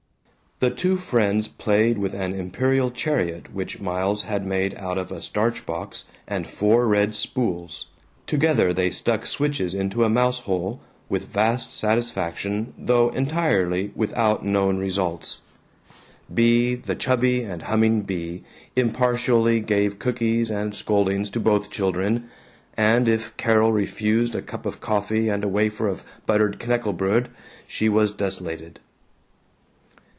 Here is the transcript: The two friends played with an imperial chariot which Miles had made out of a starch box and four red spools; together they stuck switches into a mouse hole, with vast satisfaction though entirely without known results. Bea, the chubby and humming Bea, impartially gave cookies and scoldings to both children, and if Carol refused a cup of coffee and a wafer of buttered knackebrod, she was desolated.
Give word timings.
The 0.63 0.69
two 0.69 0.95
friends 0.97 1.47
played 1.47 1.97
with 1.97 2.13
an 2.13 2.35
imperial 2.35 2.91
chariot 2.91 3.51
which 3.51 3.79
Miles 3.81 4.21
had 4.25 4.45
made 4.45 4.75
out 4.75 4.99
of 4.99 5.11
a 5.11 5.19
starch 5.19 5.65
box 5.65 6.05
and 6.27 6.45
four 6.45 6.85
red 6.85 7.15
spools; 7.15 7.87
together 8.27 8.71
they 8.71 8.91
stuck 8.91 9.25
switches 9.25 9.73
into 9.73 10.03
a 10.03 10.09
mouse 10.09 10.41
hole, 10.41 10.79
with 11.09 11.25
vast 11.33 11.73
satisfaction 11.73 12.75
though 12.77 13.09
entirely 13.09 13.91
without 13.95 14.45
known 14.45 14.77
results. 14.77 15.41
Bea, 16.31 16.75
the 16.75 16.93
chubby 16.93 17.41
and 17.41 17.63
humming 17.63 18.01
Bea, 18.03 18.43
impartially 18.75 19.61
gave 19.61 19.97
cookies 19.97 20.51
and 20.51 20.75
scoldings 20.75 21.31
to 21.31 21.39
both 21.39 21.71
children, 21.71 22.25
and 22.77 23.07
if 23.09 23.35
Carol 23.35 23.71
refused 23.73 24.35
a 24.35 24.43
cup 24.43 24.67
of 24.67 24.79
coffee 24.79 25.27
and 25.27 25.43
a 25.43 25.47
wafer 25.47 25.87
of 25.87 26.03
buttered 26.27 26.59
knackebrod, 26.59 27.29
she 27.65 27.89
was 27.89 28.11
desolated. 28.13 28.79